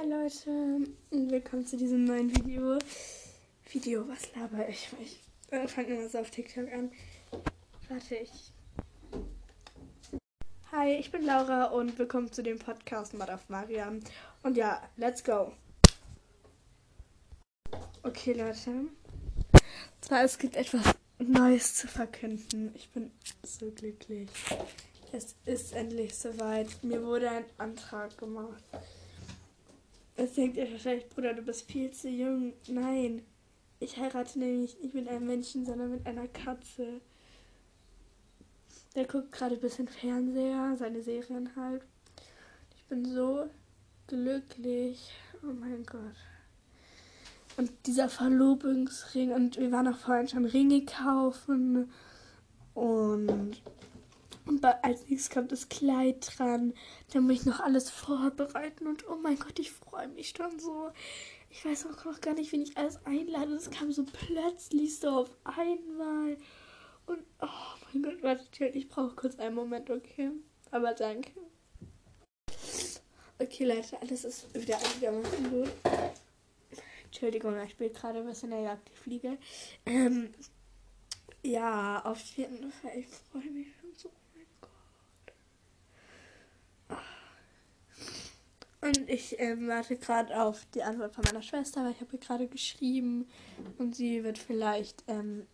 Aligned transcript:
Hi 0.00 0.08
Leute 0.08 0.50
und 1.10 1.30
willkommen 1.30 1.66
zu 1.66 1.76
diesem 1.76 2.04
neuen 2.04 2.34
Video. 2.34 2.78
Video, 3.70 4.08
was 4.08 4.34
laber 4.34 4.66
ich? 4.66 4.88
Ich 5.02 5.70
fange 5.70 5.88
immer 5.88 6.08
so 6.08 6.18
auf 6.20 6.30
TikTok 6.30 6.72
an. 6.72 6.90
Warte, 7.88 8.14
ich. 8.14 8.52
Hi, 10.72 10.94
ich 10.94 11.10
bin 11.10 11.26
Laura 11.26 11.66
und 11.66 11.98
willkommen 11.98 12.32
zu 12.32 12.42
dem 12.42 12.58
Podcast 12.58 13.12
Mad 13.12 13.30
auf 13.30 13.46
Mariam. 13.50 14.00
Und 14.42 14.56
ja, 14.56 14.80
let's 14.96 15.22
go. 15.22 15.52
Okay, 18.02 18.32
Leute. 18.32 18.86
Zwar, 20.00 20.24
es 20.24 20.38
gibt 20.38 20.56
etwas 20.56 20.94
Neues 21.18 21.74
zu 21.74 21.88
verkünden. 21.88 22.72
Ich 22.74 22.88
bin 22.90 23.10
so 23.42 23.70
glücklich. 23.70 24.30
Es 25.12 25.34
ist 25.44 25.74
endlich 25.74 26.16
soweit. 26.16 26.68
Mir 26.82 27.04
wurde 27.04 27.28
ein 27.28 27.44
Antrag 27.58 28.16
gemacht. 28.16 28.64
Jetzt 30.20 30.36
denkt 30.36 30.58
ihr 30.58 30.70
wahrscheinlich, 30.70 31.08
Bruder, 31.08 31.32
du 31.32 31.40
bist 31.40 31.62
viel 31.72 31.90
zu 31.92 32.10
jung. 32.10 32.52
Nein, 32.68 33.22
ich 33.78 33.96
heirate 33.96 34.38
nämlich 34.38 34.78
nicht 34.78 34.94
mit 34.94 35.08
einem 35.08 35.26
Menschen, 35.26 35.64
sondern 35.64 35.92
mit 35.92 36.06
einer 36.06 36.28
Katze. 36.28 37.00
Der 38.94 39.06
guckt 39.06 39.32
gerade 39.32 39.54
ein 39.54 39.62
bisschen 39.62 39.88
Fernseher, 39.88 40.76
seine 40.76 41.00
Serien 41.00 41.56
halt. 41.56 41.86
Ich 42.76 42.84
bin 42.84 43.06
so 43.06 43.48
glücklich. 44.08 45.10
Oh 45.42 45.54
mein 45.58 45.86
Gott. 45.86 46.16
Und 47.56 47.72
dieser 47.86 48.10
Verlobungsring. 48.10 49.32
Und 49.32 49.56
wir 49.56 49.72
waren 49.72 49.88
auch 49.88 49.96
vorhin 49.96 50.28
schon 50.28 50.44
Ringe 50.44 50.84
kaufen. 50.84 51.90
Und 52.74 53.62
und 54.46 54.64
als 54.64 55.08
nächstes 55.08 55.30
kommt 55.30 55.52
das 55.52 55.68
Kleid 55.68 56.26
dran. 56.36 56.74
Dann 57.12 57.24
muss 57.24 57.40
ich 57.40 57.46
noch 57.46 57.60
alles 57.60 57.90
vorbereiten. 57.90 58.86
Und 58.86 59.08
oh 59.08 59.16
mein 59.16 59.38
Gott, 59.38 59.58
ich 59.58 59.70
freue 59.70 60.08
mich 60.08 60.34
schon 60.36 60.58
so. 60.58 60.90
Ich 61.50 61.64
weiß 61.64 61.86
auch 61.86 62.04
noch 62.04 62.20
gar 62.20 62.34
nicht, 62.34 62.52
wen 62.52 62.62
ich 62.62 62.76
alles 62.76 63.04
einlade. 63.04 63.52
Das 63.52 63.70
kam 63.70 63.92
so 63.92 64.04
plötzlich 64.04 64.98
so 64.98 65.08
auf 65.10 65.30
einmal. 65.44 66.36
Und 67.06 67.22
oh 67.40 67.48
mein 67.92 68.02
Gott, 68.02 68.22
warte, 68.22 68.66
ich 68.66 68.88
brauche 68.88 69.16
kurz 69.16 69.38
einen 69.38 69.54
Moment, 69.54 69.90
okay? 69.90 70.30
Aber 70.70 70.94
danke. 70.94 71.32
Okay, 73.38 73.64
Leute, 73.64 74.00
alles 74.00 74.24
ist 74.24 74.54
wieder 74.54 74.78
einigermaßen 74.78 75.50
gut. 75.50 75.70
Entschuldigung, 77.04 77.58
ich 77.60 77.72
spiele 77.72 77.90
gerade 77.90 78.20
ein 78.20 78.26
bisschen 78.26 78.50
der 78.50 78.60
Jagd, 78.60 78.88
die 78.88 78.96
Fliege. 78.96 79.38
Ähm, 79.86 80.32
ja, 81.42 82.04
auf 82.04 82.20
jeden 82.36 82.70
Fall, 82.70 82.98
ich 82.98 83.08
freue 83.08 83.50
mich 83.50 83.68
schon 83.80 83.94
so. 83.94 84.10
Und 88.82 89.10
ich 89.10 89.38
ähm, 89.38 89.68
warte 89.68 89.96
gerade 89.96 90.42
auf 90.42 90.64
die 90.74 90.82
Antwort 90.82 91.14
von 91.14 91.24
meiner 91.24 91.42
Schwester, 91.42 91.84
weil 91.84 91.92
ich 91.92 92.00
habe 92.00 92.12
ihr 92.14 92.18
gerade 92.18 92.46
geschrieben 92.46 93.28
und 93.76 93.94
sie 93.94 94.24
wird 94.24 94.38
vielleicht 94.38 95.04
ähm, 95.06 95.46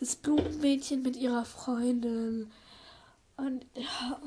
das 0.00 0.16
Blumenmädchen 0.16 1.02
mit 1.02 1.16
ihrer 1.16 1.44
Freundin. 1.44 2.50
Und 3.36 3.64
ja, 3.74 4.20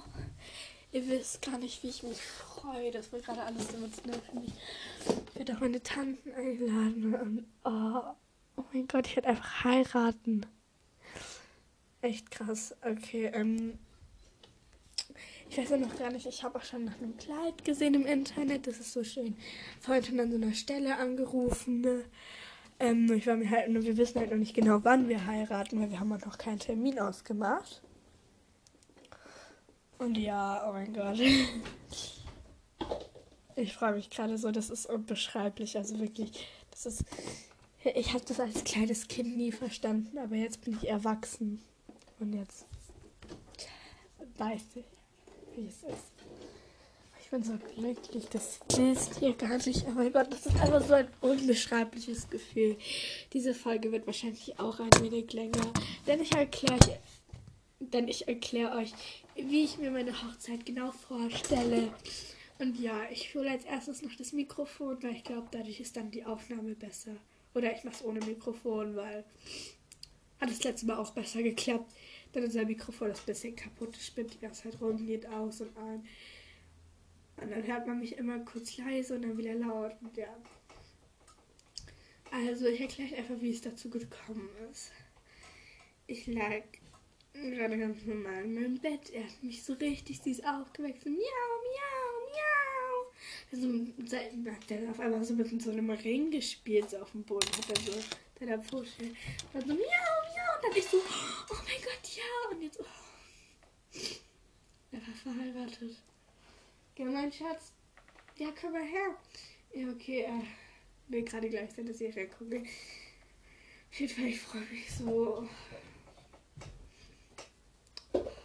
ihr 0.93 1.08
wisst 1.09 1.41
gar 1.41 1.58
nicht, 1.58 1.83
wie 1.83 1.89
ich 1.89 2.03
mich 2.03 2.21
freue. 2.21 2.91
Das 2.91 3.11
wird 3.11 3.25
gerade 3.25 3.43
alles 3.43 3.73
emotional 3.73 4.21
für 4.21 4.39
mich. 4.39 4.53
Ich 5.30 5.36
werde 5.36 5.53
auch 5.53 5.59
meine 5.59 5.83
Tanten 5.83 6.31
einladen. 6.31 7.16
Und 7.16 7.45
oh, 7.66 8.02
oh 8.55 8.63
mein 8.71 8.88
Gott, 8.88 9.08
ich 9.08 9.17
werde 9.17 9.30
einfach 9.30 9.66
heiraten. 9.66 10.45
Echt 12.02 12.31
krass. 12.31 12.73
Okay, 12.81 13.25
ähm, 13.33 13.77
ich 15.50 15.58
weiß 15.58 15.80
noch 15.80 15.98
gar 15.98 16.11
nicht, 16.11 16.25
ich 16.25 16.44
habe 16.44 16.58
auch 16.58 16.64
schon 16.64 16.86
nach 16.86 16.98
einem 16.98 17.16
Kleid 17.17 17.64
gesehen 17.64 17.94
im 17.94 18.06
Internet. 18.06 18.67
Das 18.67 18.80
ist 18.80 18.94
so 18.94 19.03
schön. 19.03 19.36
Vorhin 19.80 20.20
an 20.20 20.31
so 20.31 20.38
einer 20.38 20.53
Stelle 20.53 20.98
angerufen. 20.98 21.81
Ne? 21.81 22.03
Ähm, 22.80 23.11
ich 23.14 23.28
war 23.28 23.36
mir 23.36 23.50
halt, 23.50 23.73
wir 23.73 23.98
wissen 23.98 24.20
halt 24.20 24.31
noch 24.31 24.38
nicht 24.38 24.56
genau, 24.56 24.83
wann 24.83 25.08
wir 25.08 25.26
heiraten, 25.26 25.80
weil 25.80 25.92
wir 25.92 26.00
haben 26.00 26.11
auch 26.11 26.26
noch 26.26 26.38
keinen 26.38 26.60
Termin 26.60 26.99
ausgemacht. 26.99 27.82
Und 29.98 30.17
ja, 30.17 30.67
oh 30.67 30.73
mein 30.73 30.94
Gott. 30.94 31.20
Ich 33.58 33.73
freue 33.73 33.94
mich 33.94 34.10
gerade 34.10 34.38
so, 34.38 34.52
das 34.52 34.70
ist 34.70 34.86
unbeschreiblich. 34.86 35.77
Also 35.77 35.98
wirklich, 35.98 36.45
das 36.71 36.86
ist. 36.86 37.05
Ich 37.95 38.14
habe 38.14 38.26
das 38.26 38.42
als 38.42 38.65
kleines 38.65 39.08
Kind 39.08 39.38
nie 39.38 39.54
verstanden, 39.54 40.17
aber 40.17 40.36
jetzt 40.36 40.65
bin 40.65 40.73
ich 40.73 40.89
erwachsen. 40.89 41.64
Und 42.20 42.33
jetzt 42.33 42.65
weiß 44.38 44.61
ich 44.76 44.95
wie 45.55 45.67
es 45.67 45.83
ist. 45.83 46.11
Ich 47.21 47.30
bin 47.32 47.43
so 47.43 47.54
glücklich, 47.76 48.26
das 48.32 48.60
wisst 48.76 49.21
ihr 49.21 49.33
gar 49.33 49.58
nicht. 49.58 49.86
Oh 49.88 49.92
mein 49.92 50.14
Gott, 50.14 50.32
das 50.32 50.45
ist 50.45 50.60
einfach 50.60 50.86
so 50.86 50.93
ein 50.93 51.08
unbeschreibliches 51.21 52.30
Gefühl. 52.30 52.77
Diese 53.33 53.54
Folge 53.54 53.92
wird 53.92 54.05
wahrscheinlich 54.05 54.60
auch 54.60 54.80
ein 54.80 54.92
wenig 55.02 55.33
länger, 55.33 55.73
denn 56.05 56.21
ich 56.21 56.32
erkläre 56.33 56.99
denn 57.80 58.08
ich 58.08 58.27
erkläre 58.27 58.77
euch, 58.77 58.94
wie 59.36 59.64
ich 59.64 59.77
mir 59.77 59.92
meine 59.92 60.14
Hochzeit 60.23 60.65
genau 60.65 60.92
vorstelle. 60.92 61.92
Und 62.58 62.80
ja, 62.80 63.02
ich 63.11 63.36
hole 63.36 63.52
als 63.52 63.65
erstes 63.65 64.02
noch 64.02 64.15
das 64.15 64.32
Mikrofon, 64.32 65.02
weil 65.04 65.15
ich 65.15 65.23
glaube, 65.23 65.48
dadurch 65.52 65.80
ist 65.80 65.98
dann 65.98 66.11
die 66.11 66.26
Aufnahme 66.26 66.73
besser. 66.76 67.11
Oder 67.54 67.76
ich 67.76 67.83
mache 67.83 67.95
es 67.95 68.05
ohne 68.05 68.20
Mikrofon, 68.21 68.95
weil 68.95 69.26
hat 70.39 70.49
das 70.49 70.64
letzte 70.64 70.86
Mal 70.86 70.98
auch 70.98 71.11
besser 71.11 71.42
geklappt. 71.44 71.92
Dann 72.35 72.43
ist 72.43 72.53
sein 72.53 72.67
Mikrofon 72.67 73.07
das 73.07 73.21
bisschen 73.21 73.55
kaputt, 73.55 73.95
spinnt 73.95 74.33
die 74.33 74.39
ganze 74.39 74.63
Zeit 74.63 74.81
rum, 74.81 75.05
geht 75.05 75.25
aus 75.25 75.61
und 75.61 75.75
ein. 75.77 76.05
Und 77.37 77.49
dann 77.49 77.65
hört 77.65 77.87
man 77.87 78.01
mich 78.01 78.17
immer 78.17 78.39
kurz 78.39 78.77
leise 78.77 79.15
und 79.15 79.21
dann 79.21 79.37
wieder 79.37 79.55
laut. 79.55 79.93
Und 80.01 80.17
ja. 80.17 80.35
Also 82.31 82.67
ich 82.67 82.81
erkläre 82.81 83.15
einfach, 83.15 83.39
wie 83.39 83.51
es 83.51 83.61
dazu 83.61 83.89
gekommen 83.89 84.49
ist. 84.69 84.91
Ich 86.07 86.27
lag 86.27 86.63
gerade 87.31 87.77
ganz 87.77 88.03
normal 88.03 88.43
in 88.43 88.53
meinem 88.53 88.79
Bett. 88.79 89.11
Er 89.11 89.23
hat 89.23 89.41
mich 89.41 89.63
so 89.63 89.71
richtig 89.73 90.19
süß 90.21 90.43
aufgeweckt. 90.43 91.03
So 91.03 91.09
miau, 91.09 91.17
miau, 91.17 92.11
miau. 92.31 93.11
Also, 93.53 94.52
hat 94.52 94.71
er 94.71 94.89
auf 94.89 94.99
einmal 94.99 95.23
so 95.23 95.35
mit 95.35 95.61
so 95.61 95.71
einem 95.71 95.89
Ring 95.89 96.31
gespielt, 96.31 96.89
so 96.89 96.97
auf 96.97 97.11
dem 97.11 97.23
Boden. 97.23 97.47
Hat 97.47 97.69
er 97.69 97.93
so, 97.93 98.45
der 98.45 98.59
Pfote. 98.59 98.89
Dann 99.53 99.61
so 99.61 99.73
miau, 99.73 99.77
miau. 99.77 100.34
Und 100.55 100.64
dann 100.64 100.77
ich 100.77 100.86
so, 100.86 100.98
oh 100.98 101.55
mein 101.66 101.82
Gott, 101.83 102.16
ja. 102.16 102.52
Und 102.52 102.61
jetzt, 102.61 102.80
oh. 102.80 102.86
Er 104.92 104.99
war 104.99 105.14
verheiratet. 105.14 105.98
Ja, 106.98 107.05
mein 107.05 107.32
Schatz. 107.32 107.73
Ja, 108.38 108.49
komm 108.60 108.73
mal 108.73 108.83
her. 108.83 109.15
Ja, 109.73 109.89
okay, 109.89 110.21
äh, 110.21 110.44
will 111.08 111.23
gerade 111.23 111.49
gleich 111.49 111.71
seine 111.76 111.94
Serie 111.94 112.27
gucken. 112.27 112.65
Auf 113.92 113.99
jeden 113.99 114.14
Fall, 114.14 114.27
ich 114.27 114.39
freue 114.39 114.61
mich 114.61 114.92
so. 114.92 115.48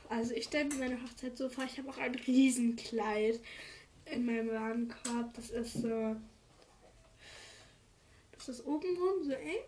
Also 0.08 0.34
ich 0.34 0.44
stelle 0.44 0.64
mir 0.64 0.74
meine 0.76 1.02
Hochzeit 1.02 1.36
so 1.36 1.48
vor, 1.48 1.64
ich 1.64 1.78
habe 1.78 1.88
auch 1.88 1.98
ein 1.98 2.14
Riesenkleid 2.14 3.40
in 4.06 4.26
meinem 4.26 4.50
Warenkorb. 4.50 5.34
Das 5.34 5.50
ist 5.50 5.74
so. 5.74 6.16
Das 8.32 8.48
ist 8.48 8.66
oben 8.66 8.96
rum 8.96 9.22
so 9.24 9.32
eng. 9.32 9.62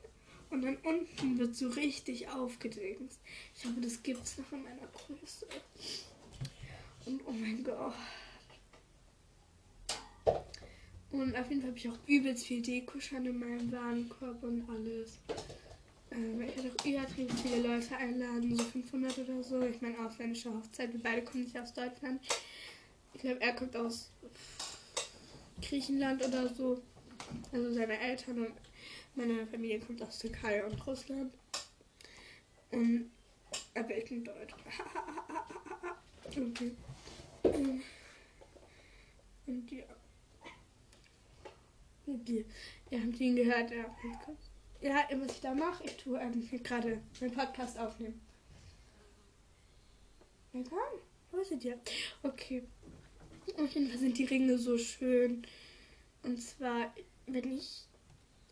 Und 0.52 0.60
dann 0.60 0.76
unten 0.84 1.38
wird 1.38 1.56
so 1.56 1.70
richtig 1.70 2.28
aufgedingst. 2.28 3.18
Ich 3.56 3.64
hoffe, 3.64 3.80
das 3.80 4.02
gibt 4.02 4.22
es 4.22 4.36
noch 4.36 4.52
in 4.52 4.62
meiner 4.62 4.86
Größe. 4.92 5.46
Und 7.06 7.22
oh 7.26 7.32
mein 7.32 7.64
Gott. 7.64 7.94
Und 11.10 11.34
auf 11.34 11.48
jeden 11.48 11.62
Fall 11.62 11.70
habe 11.70 11.78
ich 11.78 11.88
auch 11.88 11.98
übelst 12.06 12.44
viel 12.44 12.60
Deko 12.60 13.00
schon 13.00 13.24
in 13.24 13.38
meinem 13.38 13.72
Warenkorb 13.72 14.42
und 14.42 14.68
alles. 14.68 15.18
Ähm, 16.10 16.42
ich 16.42 16.54
werde 16.54 16.70
auch 16.70 16.84
übertrieben 16.84 17.36
viele 17.38 17.62
Leute 17.66 17.96
einladen, 17.96 18.54
so 18.54 18.62
500 18.62 19.18
oder 19.20 19.42
so. 19.42 19.62
Ich 19.62 19.80
meine, 19.80 19.98
ausländische 20.06 20.52
Hochzeit. 20.52 20.92
Wir 20.92 21.02
beide 21.02 21.22
kommen 21.22 21.44
nicht 21.44 21.58
aus 21.58 21.72
Deutschland. 21.72 22.20
Ich 23.14 23.22
glaube, 23.22 23.40
er 23.40 23.54
kommt 23.54 23.74
aus 23.74 24.10
Griechenland 25.62 26.22
oder 26.26 26.52
so. 26.54 26.82
Also 27.52 27.72
seine 27.72 27.98
Eltern 27.98 28.46
und 28.46 28.52
meine 29.14 29.46
Familie 29.46 29.80
kommt 29.80 30.02
aus 30.02 30.18
Türkei 30.18 30.64
und 30.64 30.86
Russland. 30.86 31.32
Und, 32.70 33.10
aber 33.74 33.96
ich 33.96 34.04
bin 34.08 34.24
Deutsch. 34.24 34.54
okay. 36.28 36.72
Und 39.46 39.70
ja. 39.70 39.84
Und 42.06 42.28
die, 42.28 42.44
ihr 42.90 43.02
habt 43.02 43.20
ihn 43.20 43.36
gehört, 43.36 43.70
ja. 43.70 43.84
Ja, 44.80 45.06
was 45.14 45.32
ich 45.32 45.40
da 45.40 45.54
mache, 45.54 45.84
ich 45.84 45.96
tue 45.96 46.18
ähm, 46.18 46.48
gerade 46.64 47.00
meinen 47.20 47.32
Podcast 47.32 47.78
aufnehmen. 47.78 48.20
Ja, 50.52 50.62
komm, 50.68 50.78
wo 51.30 51.38
ist 51.38 51.52
ihr? 51.64 51.78
Okay. 52.22 52.64
Auf 53.56 53.70
jeden 53.72 53.88
Fall 53.88 53.98
sind 53.98 54.18
die 54.18 54.24
Ringe 54.24 54.58
so 54.58 54.76
schön. 54.76 55.46
Und 56.22 56.40
zwar, 56.40 56.92
wenn 57.26 57.56
ich 57.56 57.86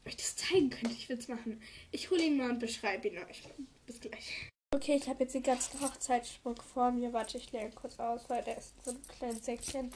euch 0.06 0.16
das 0.16 0.36
zeigen 0.36 0.70
könnte, 0.70 0.94
ich 0.96 1.08
würde 1.08 1.22
es 1.22 1.28
machen. 1.28 1.62
Ich 1.90 2.10
hole 2.10 2.22
ihn 2.22 2.36
mal 2.36 2.50
und 2.50 2.58
beschreibe 2.58 3.08
ihn 3.08 3.18
euch. 3.18 3.42
Bis 3.86 4.00
gleich. 4.00 4.50
Okay, 4.72 4.96
ich 4.96 5.08
habe 5.08 5.24
jetzt 5.24 5.34
den 5.34 5.42
ganzen 5.42 5.80
Hochzeitsschmuck 5.80 6.62
vor 6.62 6.92
mir. 6.92 7.12
Warte, 7.12 7.38
ich 7.38 7.50
lege 7.52 7.70
kurz 7.72 7.98
aus, 7.98 8.28
weil 8.28 8.42
der 8.44 8.56
ist 8.56 8.74
in 8.78 8.84
so 8.84 8.90
einem 8.90 9.06
kleinen 9.08 9.42
Säckchen. 9.42 9.92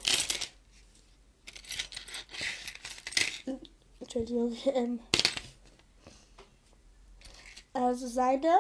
Entschuldigung. 4.01 4.57
Ähm, 4.67 5.01
also 7.73 8.07
seine, 8.07 8.53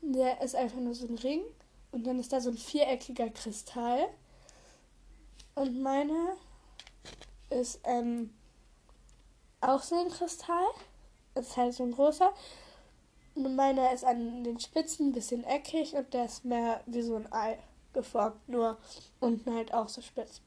der 0.00 0.40
ist 0.40 0.54
einfach 0.54 0.78
nur 0.78 0.94
so 0.94 1.06
ein 1.06 1.18
Ring 1.18 1.42
und 1.92 2.06
dann 2.06 2.18
ist 2.18 2.32
da 2.32 2.40
so 2.40 2.50
ein 2.50 2.58
viereckiger 2.58 3.30
Kristall. 3.30 4.08
Und 5.54 5.80
meine 5.80 6.36
ist 7.50 7.80
ähm, 7.84 8.30
auch 9.60 9.82
so 9.82 9.96
ein 9.96 10.10
Kristall. 10.10 10.66
Ist 11.34 11.56
halt 11.56 11.74
so 11.74 11.84
ein 11.84 11.92
großer. 11.92 12.32
Und 13.34 13.54
meiner 13.54 13.92
ist 13.92 14.04
an 14.04 14.44
den 14.44 14.58
Spitzen 14.58 15.08
ein 15.08 15.12
bisschen 15.12 15.44
eckig 15.44 15.94
und 15.94 16.14
der 16.14 16.24
ist 16.24 16.44
mehr 16.44 16.80
wie 16.86 17.02
so 17.02 17.16
ein 17.16 17.30
Ei 17.32 17.58
geformt, 17.92 18.48
nur 18.48 18.78
unten 19.20 19.54
halt 19.54 19.74
auch 19.74 19.88
so 19.88 20.00
spitz. 20.00 20.40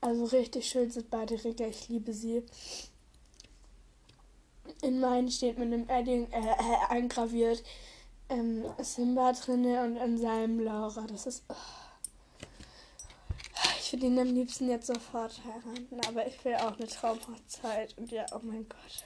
Also 0.00 0.24
richtig 0.24 0.66
schön 0.68 0.90
sind 0.90 1.10
beide 1.10 1.42
Ringe, 1.44 1.68
ich 1.68 1.88
liebe 1.88 2.14
sie. 2.14 2.42
In 4.82 5.00
meinen 5.00 5.30
steht 5.30 5.58
mit 5.58 5.72
einem 5.72 5.88
Edding 5.88 6.30
äh, 6.32 6.38
äh, 6.38 6.86
eingraviert 6.88 7.62
ähm, 8.30 8.64
Simba 8.78 9.32
drinne 9.32 9.82
und 9.84 9.96
in 9.96 10.16
seinem 10.16 10.60
Laura. 10.60 11.06
Das 11.06 11.26
ist. 11.26 11.44
Oh. 11.48 11.54
Ich 13.90 13.94
würde 13.94 14.06
ihn 14.06 14.20
am 14.20 14.32
liebsten 14.32 14.70
jetzt 14.70 14.86
sofort 14.86 15.40
heiraten, 15.44 16.00
aber 16.06 16.24
ich 16.24 16.44
will 16.44 16.54
auch 16.54 16.78
eine 16.78 16.86
Traumhochzeit. 16.86 17.98
Und 17.98 18.12
ja, 18.12 18.24
oh 18.32 18.38
mein 18.40 18.64
Gott. 18.68 19.04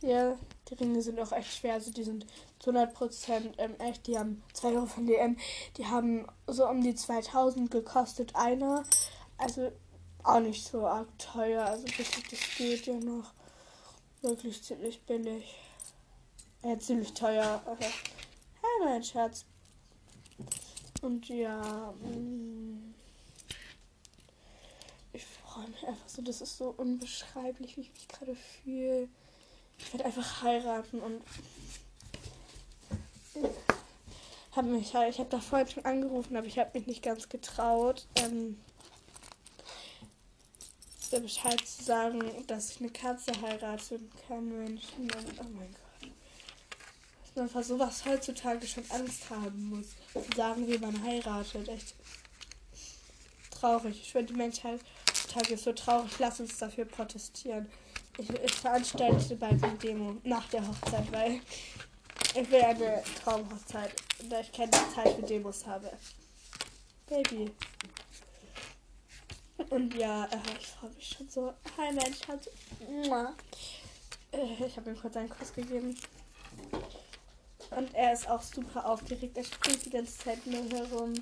Ja, 0.00 0.36
die 0.68 0.74
Ringe 0.74 1.00
sind 1.00 1.20
auch 1.20 1.30
echt 1.30 1.58
schwer. 1.58 1.74
Also 1.74 1.92
die 1.92 2.02
sind 2.02 2.26
zu 2.58 2.72
100% 2.72 3.52
ähm, 3.58 3.76
echt. 3.78 4.08
Die 4.08 4.18
haben 4.18 4.42
2 4.54 4.68
Euro 4.70 4.86
von 4.86 5.06
DM. 5.06 5.36
Die 5.76 5.86
haben 5.86 6.26
so 6.48 6.68
um 6.68 6.82
die 6.82 6.96
2000 6.96 7.70
gekostet, 7.70 8.34
einer. 8.34 8.82
Also 9.38 9.70
auch 10.24 10.40
nicht 10.40 10.66
so 10.66 10.84
arg 10.84 11.16
teuer. 11.18 11.64
Also 11.64 11.84
wirklich, 11.84 12.28
das 12.30 12.40
geht 12.58 12.86
ja 12.86 12.94
noch. 12.94 13.32
Wirklich 14.22 14.60
ziemlich 14.60 15.00
billig. 15.02 15.54
Äh, 16.62 16.78
ziemlich 16.78 17.14
teuer. 17.14 17.62
Okay. 17.64 17.92
Hey, 18.60 18.86
mein 18.86 19.04
Schatz. 19.04 19.44
Und 21.00 21.28
ja. 21.28 21.94
Mh, 22.02 22.81
mich 25.58 25.86
einfach 25.86 26.08
so. 26.08 26.22
Das 26.22 26.40
ist 26.40 26.56
so 26.58 26.74
unbeschreiblich, 26.76 27.76
wie 27.76 27.82
ich 27.82 27.92
mich 27.92 28.08
gerade 28.08 28.34
fühle. 28.34 29.08
Ich 29.78 29.92
werde 29.92 30.04
einfach 30.04 30.42
heiraten 30.42 31.00
und 31.00 31.22
habe 34.54 34.68
mich 34.68 34.94
halt, 34.94 35.14
ich 35.14 35.18
habe 35.18 35.30
da 35.30 35.40
vorhin 35.40 35.68
schon 35.68 35.84
angerufen, 35.84 36.36
aber 36.36 36.46
ich 36.46 36.58
habe 36.58 36.78
mich 36.78 36.86
nicht 36.86 37.02
ganz 37.02 37.28
getraut, 37.28 38.06
ähm, 38.16 38.58
der 41.12 41.20
Bescheid 41.20 41.60
zu 41.66 41.84
sagen, 41.84 42.20
dass 42.46 42.70
ich 42.70 42.80
eine 42.80 42.90
Katze 42.90 43.32
heiraten 43.40 44.10
kann, 44.26 44.48
Menschen. 44.48 45.02
Und, 45.02 45.40
oh 45.40 45.48
mein 45.52 45.70
Gott. 45.70 46.10
Dass 47.22 47.36
man 47.36 47.48
vor 47.48 47.62
sowas 47.62 48.04
heutzutage 48.06 48.66
schon 48.66 48.84
Angst 48.90 49.28
haben 49.30 49.68
muss. 49.68 49.88
Zu 50.12 50.36
sagen, 50.36 50.66
wie 50.66 50.78
man 50.78 51.02
heiratet. 51.04 51.68
Echt 51.68 51.94
traurig. 53.50 54.00
Ich 54.00 54.12
finde, 54.12 54.32
die 54.32 54.38
Menschheit 54.38 54.80
heutzutage 55.32 55.54
ist 55.54 55.64
so 55.64 55.72
traurig. 55.72 56.10
Lass 56.18 56.40
uns 56.40 56.58
dafür 56.58 56.84
protestieren. 56.84 57.70
Ich, 58.18 58.28
ich 58.28 58.52
veranstalte 58.52 59.36
bald 59.36 59.62
eine 59.62 59.76
Demo 59.78 60.16
nach 60.24 60.48
der 60.48 60.66
Hochzeit, 60.66 61.10
weil 61.12 61.40
ich 62.34 62.50
will 62.50 62.62
eine 62.62 63.02
Traumhochzeit, 63.22 63.94
da 64.28 64.40
ich 64.40 64.52
keine 64.52 64.70
Zeit 64.70 65.14
für 65.16 65.22
Demos 65.22 65.66
habe. 65.66 65.90
Baby. 67.08 67.50
Und 69.70 69.94
ja, 69.94 70.24
äh, 70.24 70.38
ich 70.58 70.66
freue 70.66 70.90
mich 70.90 71.08
schon 71.08 71.28
so. 71.28 71.54
Hi 71.76 71.92
Mensch, 71.92 72.18
Schatz. 72.26 72.48
Äh, 74.32 74.66
ich 74.66 74.76
habe 74.76 74.90
ihm 74.90 75.00
kurz 75.00 75.16
einen 75.16 75.30
Kuss 75.30 75.52
gegeben. 75.52 75.96
Und 77.70 77.94
er 77.94 78.12
ist 78.12 78.28
auch 78.28 78.42
super 78.42 78.84
aufgeregt. 78.86 79.36
Er 79.36 79.44
springt 79.44 79.86
die 79.86 79.90
ganze 79.90 80.18
Zeit 80.18 80.46
nur 80.46 80.64
herum. 80.70 81.14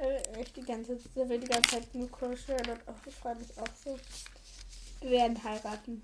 Äh, 0.00 0.40
ich 0.40 0.52
die 0.52 0.62
ganze, 0.62 0.98
will 1.14 1.40
die 1.40 1.46
ganze 1.46 1.70
Zeit 1.70 1.94
nur 1.94 2.10
kuscheln 2.10 2.70
und 2.70 2.80
oh, 2.86 2.94
ich 3.06 3.14
freue 3.14 3.36
mich 3.36 3.56
auch 3.58 3.74
so. 3.84 3.98
Wir 5.00 5.10
werden 5.10 5.42
heiraten. 5.42 6.02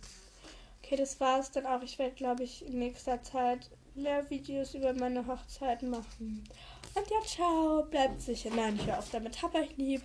Okay, 0.83 0.97
das 0.97 1.19
war's 1.21 1.51
dann 1.51 1.67
auch. 1.67 1.83
Ich 1.83 1.99
werde, 1.99 2.15
glaube 2.15 2.45
ich, 2.45 2.67
in 2.67 2.79
nächster 2.79 3.23
Zeit 3.23 3.71
mehr 3.95 4.29
Videos 4.31 4.75
über 4.75 4.93
meine 4.93 5.27
Hochzeiten 5.27 5.91
machen. 5.91 6.45
Und 6.95 7.11
ja, 7.11 7.21
ciao. 7.27 7.85
Bleibt 7.85 8.21
sicher. 8.21 8.51
Nein, 8.55 8.77
ich 8.77 8.87
höre 8.87 8.99
auf 8.99 9.11
damit. 9.11 9.41
Hab 9.43 9.55
euch 9.55 9.77
lieb. 9.77 10.03